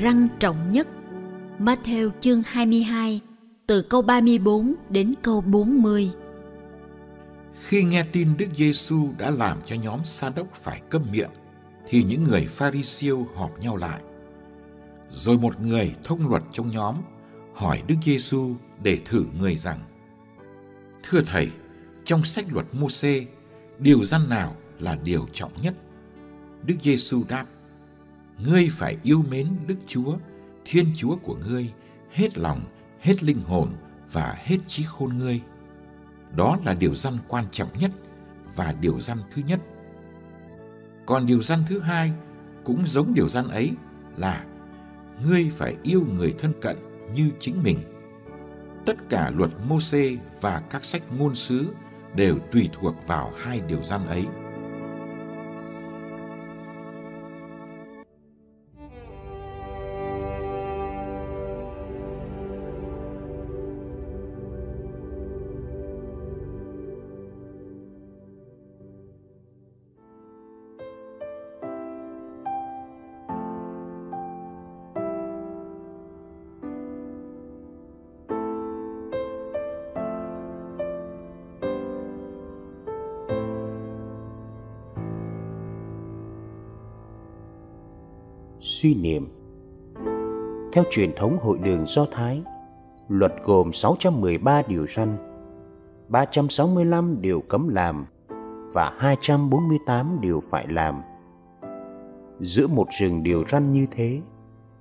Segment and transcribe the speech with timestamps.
[0.00, 0.88] Răng trọng nhất
[1.58, 3.20] Matthew chương 22
[3.66, 6.10] từ câu 34 đến câu 40
[7.66, 11.30] Khi nghe tin Đức Giêsu đã làm cho nhóm Sa đốc phải câm miệng
[11.88, 14.00] thì những người Pharisêu họp nhau lại.
[15.12, 16.96] Rồi một người thông luật trong nhóm
[17.54, 19.78] hỏi Đức Giêsu để thử người rằng:
[21.02, 21.50] Thưa thầy,
[22.04, 23.26] trong sách luật Môsê,
[23.78, 25.74] điều răn nào là điều trọng nhất?
[26.62, 27.46] Đức Giêsu đáp:
[28.38, 30.16] ngươi phải yêu mến Đức Chúa,
[30.64, 31.72] Thiên Chúa của ngươi
[32.10, 32.60] hết lòng,
[33.00, 33.68] hết linh hồn
[34.12, 35.40] và hết trí khôn ngươi.
[36.36, 37.90] Đó là điều răn quan trọng nhất
[38.56, 39.60] và điều răn thứ nhất.
[41.06, 42.12] Còn điều răn thứ hai
[42.64, 43.72] cũng giống điều răn ấy
[44.16, 44.44] là
[45.24, 46.76] ngươi phải yêu người thân cận
[47.14, 47.78] như chính mình.
[48.86, 51.66] Tất cả luật Môsê và các sách ngôn sứ
[52.14, 54.26] đều tùy thuộc vào hai điều răn ấy.
[88.86, 89.28] Suy niệm.
[90.72, 92.42] Theo truyền thống hội đường Do Thái,
[93.08, 95.16] luật gồm 613 điều răn,
[96.08, 98.06] 365 điều cấm làm
[98.72, 101.02] và 248 điều phải làm.
[102.40, 104.20] Giữa một rừng điều răn như thế,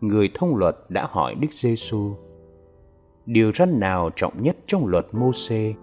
[0.02, 2.12] người thông luật đã hỏi Đức Giêsu:
[3.26, 5.74] Điều răn nào trọng nhất trong luật Môsê?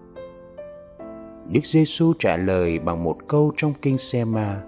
[1.49, 4.61] Đức Giêsu trả lời bằng một câu trong kinh Sema: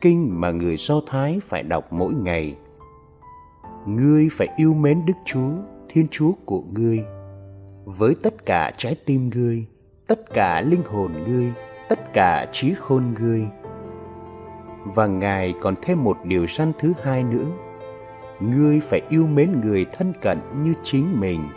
[0.00, 2.56] kinh mà người Do Thái phải đọc mỗi ngày.
[3.86, 5.50] Ngươi phải yêu mến Đức Chúa,
[5.88, 7.04] Thiên Chúa của ngươi,
[7.84, 9.66] với tất cả trái tim ngươi,
[10.06, 11.52] tất cả linh hồn ngươi,
[11.88, 13.46] tất cả trí khôn ngươi.
[14.84, 17.46] Và Ngài còn thêm một điều răn thứ hai nữa.
[18.40, 21.48] Ngươi phải yêu mến người thân cận như chính mình.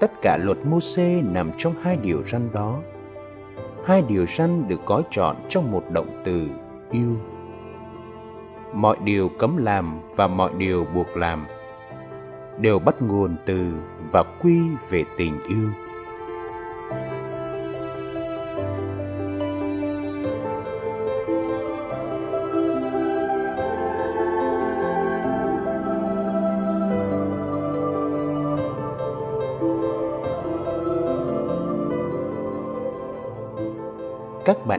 [0.00, 2.82] Tất cả luật Môsê nằm trong hai điều răn đó
[3.86, 6.48] hai điều răn được gói trọn trong một động từ,
[6.90, 7.16] yêu.
[8.74, 11.46] Mọi điều cấm làm và mọi điều buộc làm
[12.58, 13.72] đều bắt nguồn từ
[14.12, 14.60] và quy
[14.90, 15.70] về tình yêu.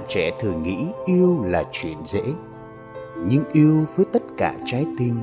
[0.08, 2.24] Trẻ thường nghĩ yêu là chuyện dễ.
[3.26, 5.16] Nhưng yêu với tất cả trái tim,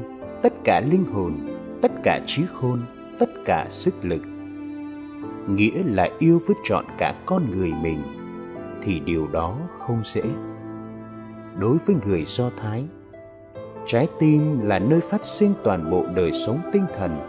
[0.43, 1.35] tất cả linh hồn,
[1.83, 2.81] tất cả trí khôn,
[3.19, 4.23] tất cả sức lực.
[5.49, 8.03] Nghĩa là yêu với trọn cả con người mình,
[8.83, 10.23] thì điều đó không dễ.
[11.59, 12.85] Đối với người do thái,
[13.87, 17.29] trái tim là nơi phát sinh toàn bộ đời sống tinh thần.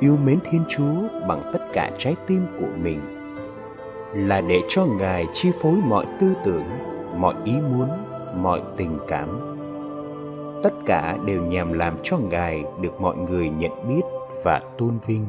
[0.00, 3.19] Yêu mến thiên chúa bằng tất cả trái tim của mình
[4.14, 6.64] là để cho ngài chi phối mọi tư tưởng,
[7.16, 7.88] mọi ý muốn,
[8.36, 9.56] mọi tình cảm.
[10.62, 14.02] Tất cả đều nhằm làm cho ngài được mọi người nhận biết
[14.44, 15.26] và tôn vinh.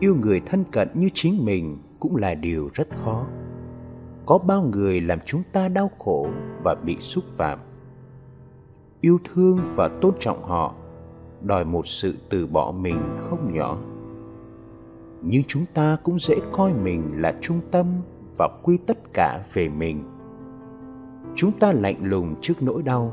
[0.00, 3.26] Yêu người thân cận như chính mình cũng là điều rất khó.
[4.26, 6.28] Có bao người làm chúng ta đau khổ
[6.64, 7.58] và bị xúc phạm
[9.04, 10.74] yêu thương và tôn trọng họ,
[11.42, 13.78] đòi một sự từ bỏ mình không nhỏ.
[15.22, 17.86] Nhưng chúng ta cũng dễ coi mình là trung tâm
[18.38, 20.04] và quy tất cả về mình.
[21.34, 23.12] Chúng ta lạnh lùng trước nỗi đau,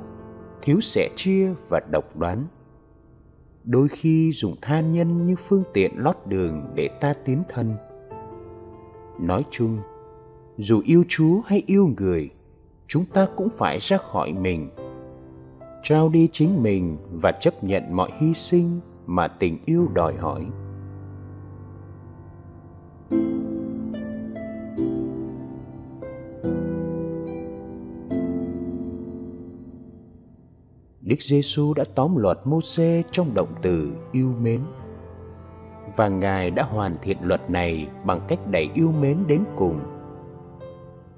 [0.61, 2.45] thiếu sẻ chia và độc đoán.
[3.63, 7.73] Đôi khi dùng tha nhân như phương tiện lót đường để ta tiến thân.
[9.19, 9.77] Nói chung,
[10.57, 12.29] dù yêu chúa hay yêu người,
[12.87, 14.69] chúng ta cũng phải ra khỏi mình
[15.83, 20.45] trao đi chính mình và chấp nhận mọi hy sinh mà tình yêu đòi hỏi
[31.01, 34.61] Đức Giêsu đã tóm luật Môsê trong động từ yêu mến.
[35.95, 39.79] Và Ngài đã hoàn thiện luật này bằng cách đẩy yêu mến đến cùng.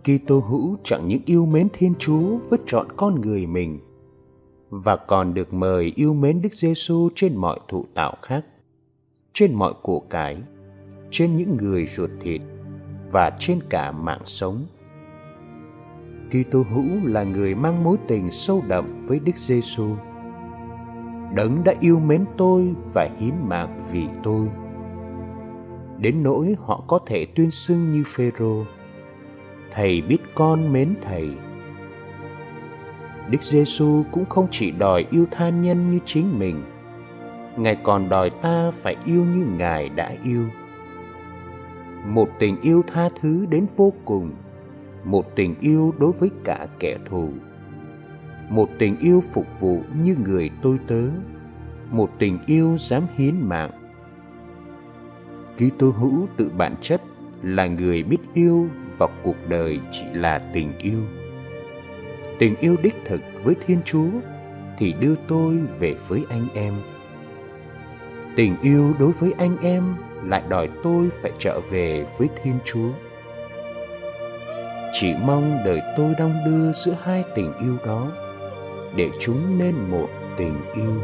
[0.04, 3.80] Kitô hữu chẳng những yêu mến Thiên Chúa với trọn con người mình
[4.82, 8.46] và còn được mời yêu mến Đức Giêsu trên mọi thụ tạo khác,
[9.34, 10.38] trên mọi của cái,
[11.12, 12.42] trên những người ruột thịt
[13.12, 14.66] và trên cả mạng sống.
[16.30, 19.96] Kitô hữu là người mang mối tình sâu đậm với Đức Giêsu.
[21.36, 24.48] Đấng đã yêu mến tôi và hiến mạng vì tôi.
[25.98, 28.64] Đến nỗi họ có thể tuyên xưng như Phêrô,
[29.72, 31.30] thầy biết con mến thầy.
[33.30, 36.64] Đức Giêsu cũng không chỉ đòi yêu tha nhân như chính mình,
[37.58, 40.46] Ngài còn đòi ta phải yêu như Ngài đã yêu.
[42.06, 44.32] Một tình yêu tha thứ đến vô cùng
[45.04, 47.30] một tình yêu đối với cả kẻ thù
[48.50, 51.02] một tình yêu phục vụ như người tôi tớ
[51.92, 53.72] một tình yêu dám hiến mạng.
[55.58, 57.02] Kitô hữu tự bản chất
[57.44, 58.68] là người biết yêu
[58.98, 61.00] và cuộc đời chỉ là tình yêu
[62.44, 64.10] tình yêu đích thực với thiên chúa,
[64.78, 66.74] thì đưa tôi về với anh em.
[68.36, 69.84] Tình yêu đối với anh em
[70.24, 72.90] lại đòi tôi phải trở về với thiên chúa.
[74.94, 78.12] Chỉ mong đời tôi đong đưa giữa hai tình yêu đó,
[78.96, 81.02] để chúng nên một tình yêu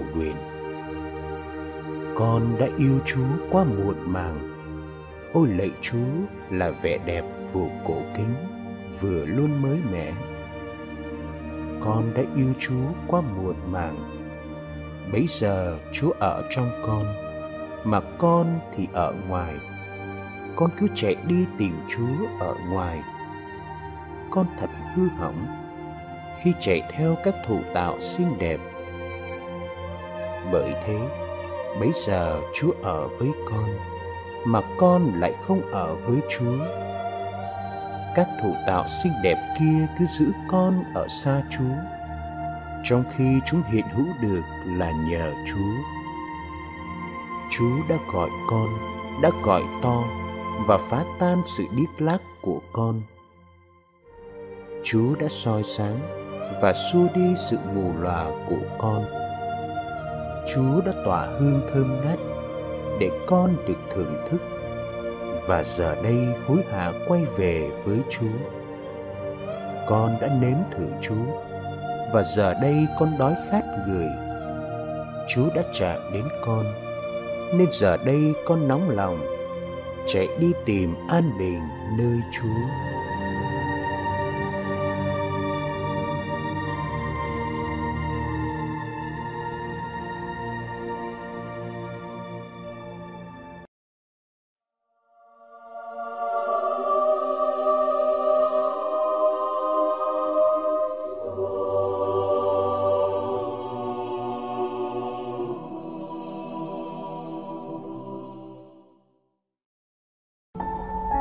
[0.00, 0.36] cầu nguyện.
[2.14, 4.38] Con đã yêu chúa quá muộn màng.
[5.32, 6.10] Ôi lạy chúa
[6.50, 8.34] là vẻ đẹp vừa cổ kính,
[9.00, 10.12] vừa luôn mới mẻ.
[11.80, 13.96] Con đã yêu chúa quá muộn màng.
[15.12, 17.04] Bấy giờ chúa ở trong con,
[17.84, 19.54] mà con thì ở ngoài.
[20.56, 23.02] Con cứ chạy đi tìm chúa ở ngoài.
[24.30, 25.46] Con thật hư hỏng
[26.42, 28.60] khi chạy theo các thủ tạo xinh đẹp
[30.52, 30.98] bởi thế,
[31.80, 33.68] bấy giờ chúa ở với con,
[34.44, 36.58] mà con lại không ở với chúa.
[38.14, 41.76] Các thủ tạo xinh đẹp kia cứ giữ con ở xa chúa,
[42.84, 45.74] trong khi chúng hiện hữu được là nhờ chúa.
[47.50, 48.68] Chúa đã gọi con,
[49.22, 50.04] đã gọi to
[50.66, 53.02] và phá tan sự điếc lác của con.
[54.84, 55.98] Chúa đã soi sáng
[56.62, 59.19] và xua đi sự mù lòa của con.
[60.46, 62.18] Chúa đã tỏa hương thơm ngát
[63.00, 64.40] để con được thưởng thức
[65.46, 68.38] và giờ đây hối hả quay về với Chúa.
[69.88, 71.40] Con đã nếm thử Chúa
[72.12, 74.08] và giờ đây con đói khát người.
[75.28, 76.66] Chúa đã chạm đến con
[77.54, 79.18] nên giờ đây con nóng lòng
[80.06, 81.60] chạy đi tìm an bình
[81.98, 82.99] nơi Chúa.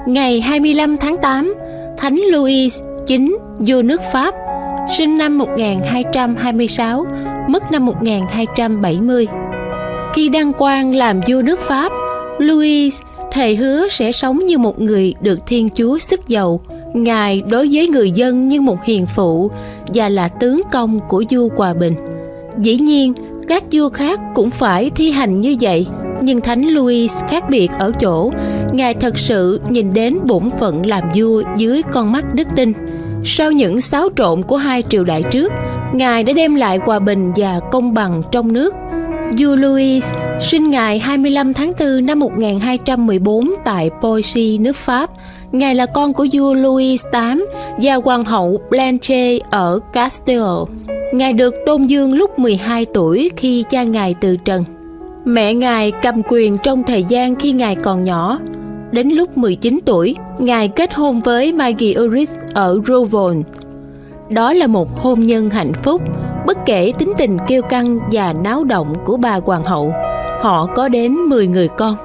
[0.09, 1.53] Ngày 25 tháng 8,
[1.97, 3.21] Thánh Louis IX
[3.59, 4.35] vua nước Pháp,
[4.97, 7.05] sinh năm 1226,
[7.49, 9.27] mất năm 1270.
[10.13, 11.91] Khi đăng quang làm vua nước Pháp,
[12.39, 12.99] Louis
[13.31, 16.61] thề hứa sẽ sống như một người được Thiên Chúa sức giàu.
[16.93, 19.51] Ngài đối với người dân như một hiền phụ
[19.93, 21.95] và là tướng công của vua Hòa Bình.
[22.57, 23.13] Dĩ nhiên,
[23.47, 25.87] các vua khác cũng phải thi hành như vậy
[26.21, 28.31] nhưng thánh louis khác biệt ở chỗ
[28.79, 32.73] ngài thật sự nhìn đến bổn phận làm vua dưới con mắt đức tin
[33.23, 35.53] sau những xáo trộn của hai triều đại trước
[35.93, 38.73] ngài đã đem lại hòa bình và công bằng trong nước
[39.37, 45.09] Vua Louis sinh ngày 25 tháng 4 năm 1214 tại Poissy, nước Pháp.
[45.51, 47.45] Ngài là con của vua Louis VIII
[47.81, 50.65] và hoàng hậu Blanche ở Castile.
[51.13, 54.63] Ngài được tôn dương lúc 12 tuổi khi cha ngài từ trần.
[55.25, 58.39] Mẹ ngài cầm quyền trong thời gian khi ngài còn nhỏ.
[58.91, 63.43] Đến lúc 19 tuổi, ngài kết hôn với Maggie Uris ở Rovon.
[64.29, 66.01] Đó là một hôn nhân hạnh phúc,
[66.45, 69.93] bất kể tính tình kiêu căng và náo động của bà hoàng hậu.
[70.41, 71.95] Họ có đến 10 người con.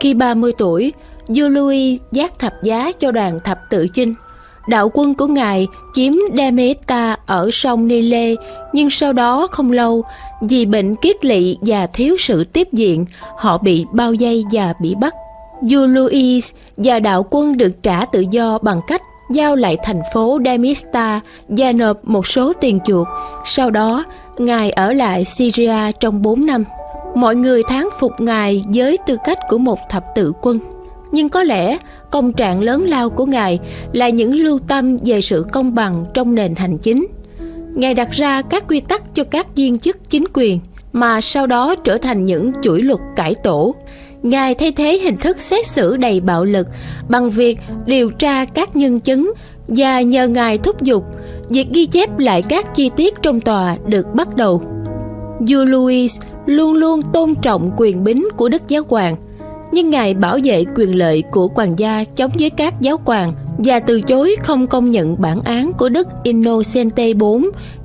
[0.00, 0.92] Khi 30 tuổi,
[1.28, 4.14] vua Louis giác thập giá cho đoàn thập tự chinh–
[4.70, 8.34] đạo quân của ngài chiếm Demeta ở sông Nile,
[8.72, 10.04] nhưng sau đó không lâu,
[10.42, 13.04] vì bệnh kiết lỵ và thiếu sự tiếp diện,
[13.36, 15.14] họ bị bao vây và bị bắt.
[15.62, 20.38] Vua Louis và đạo quân được trả tự do bằng cách giao lại thành phố
[20.44, 23.06] Demista và nộp một số tiền chuộc.
[23.44, 24.04] Sau đó,
[24.38, 26.64] ngài ở lại Syria trong 4 năm.
[27.14, 30.58] Mọi người thán phục ngài với tư cách của một thập tự quân
[31.12, 31.78] nhưng có lẽ
[32.10, 33.58] công trạng lớn lao của ngài
[33.92, 37.06] là những lưu tâm về sự công bằng trong nền hành chính
[37.74, 40.58] ngài đặt ra các quy tắc cho các viên chức chính quyền
[40.92, 43.74] mà sau đó trở thành những chuỗi luật cải tổ
[44.22, 46.66] ngài thay thế hình thức xét xử đầy bạo lực
[47.08, 49.32] bằng việc điều tra các nhân chứng
[49.68, 51.04] và nhờ ngài thúc giục,
[51.48, 54.62] việc ghi chép lại các chi tiết trong tòa được bắt đầu
[55.48, 59.16] vua louis luôn luôn tôn trọng quyền bính của đức giáo hoàng,
[59.72, 63.80] nhưng ngài bảo vệ quyền lợi của hoàng gia chống với các giáo hoàng và
[63.80, 67.22] từ chối không công nhận bản án của Đức Innocente IV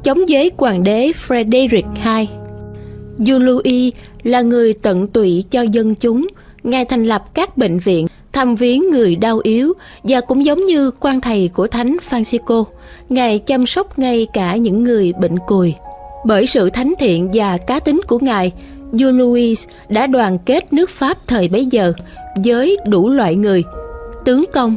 [0.04, 2.27] chống với hoàng đế Frederick II.
[3.18, 3.94] Vua Louis
[4.25, 6.27] là người tận tụy cho dân chúng,
[6.63, 10.91] ngài thành lập các bệnh viện thăm viếng người đau yếu và cũng giống như
[11.00, 12.63] quan thầy của Thánh Francisco,
[13.10, 15.74] ngài chăm sóc ngay cả những người bệnh cùi.
[16.25, 18.51] Bởi sự thánh thiện và cá tính của ngài,
[18.91, 21.94] vua Louis đã đoàn kết nước Pháp thời bấy giờ
[22.44, 23.63] với đủ loại người,
[24.25, 24.75] tướng công,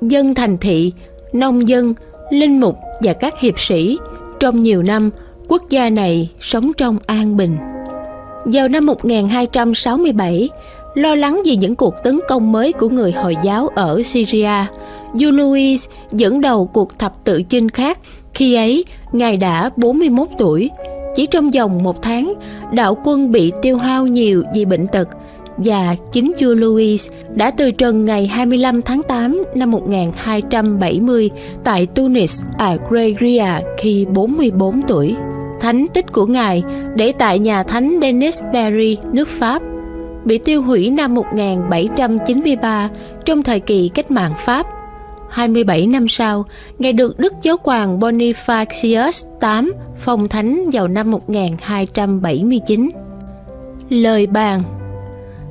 [0.00, 0.92] dân thành thị,
[1.32, 1.94] nông dân,
[2.30, 3.98] linh mục và các hiệp sĩ.
[4.40, 5.10] Trong nhiều năm,
[5.48, 7.56] quốc gia này sống trong an bình.
[8.44, 10.48] Vào năm 1267,
[10.94, 14.64] lo lắng vì những cuộc tấn công mới của người Hồi giáo ở Syria,
[15.20, 15.30] vua
[16.12, 17.98] dẫn đầu cuộc thập tự chinh khác.
[18.34, 20.70] Khi ấy, ngài đã 41 tuổi,
[21.16, 22.34] chỉ trong vòng một tháng,
[22.72, 25.08] đạo quân bị tiêu hao nhiều vì bệnh tật
[25.56, 31.30] và chính vua Louis đã từ trần ngày 25 tháng 8 năm 1270
[31.64, 35.16] tại Tunis, Algeria khi 44 tuổi.
[35.62, 36.62] Thánh tích của ngài
[36.94, 39.62] để tại nhà thánh Denis Berry, nước Pháp,
[40.24, 42.90] bị tiêu hủy năm 1793
[43.24, 44.66] trong thời kỳ cách mạng Pháp
[45.32, 46.44] 27 năm sau,
[46.78, 52.90] Ngài được Đức Giáo hoàng Bonifacius VIII phong thánh vào năm 1279.
[53.88, 54.62] Lời bàn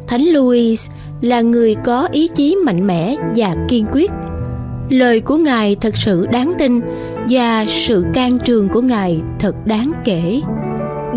[0.08, 0.90] Thánh Louis
[1.22, 4.12] là người có ý chí mạnh mẽ và kiên quyết.
[4.92, 6.82] Lời của Ngài thật sự đáng tin
[7.30, 10.42] và sự can trường của Ngài thật đáng kể.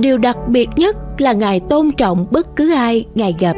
[0.01, 3.57] Điều đặc biệt nhất là Ngài tôn trọng bất cứ ai Ngài gặp,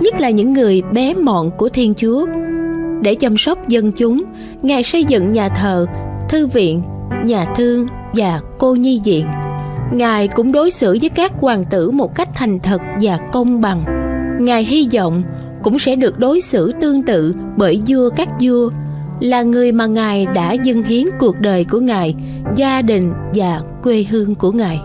[0.00, 2.26] nhất là những người bé mọn của Thiên Chúa
[3.00, 4.22] để chăm sóc dân chúng,
[4.62, 5.86] Ngài xây dựng nhà thờ,
[6.28, 6.82] thư viện,
[7.24, 9.26] nhà thương và cô nhi viện.
[9.92, 13.84] Ngài cũng đối xử với các hoàng tử một cách thành thật và công bằng.
[14.40, 15.22] Ngài hy vọng
[15.62, 18.70] cũng sẽ được đối xử tương tự bởi vua các vua,
[19.20, 22.14] là người mà Ngài đã dâng hiến cuộc đời của Ngài,
[22.56, 24.80] gia đình và quê hương của Ngài.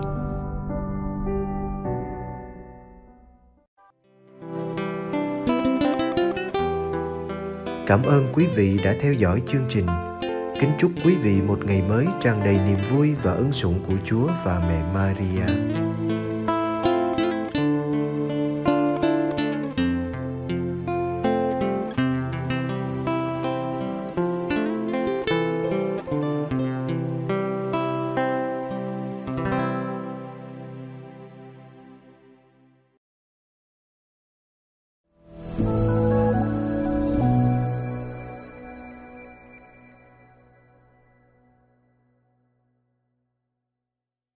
[7.88, 9.86] Cảm ơn quý vị đã theo dõi chương trình.
[10.60, 13.96] Kính chúc quý vị một ngày mới tràn đầy niềm vui và ân sủng của
[14.06, 15.46] Chúa và mẹ Maria.